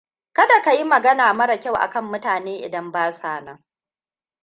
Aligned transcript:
Kada 0.35 0.61
ka 0.61 0.71
yi 0.73 0.83
magana 0.83 1.33
mara 1.33 1.57
kyau 1.59 1.75
akan 1.85 2.05
mutane 2.11 2.53
idan 2.65 2.91
basa 2.91 3.41
nan. 3.45 3.57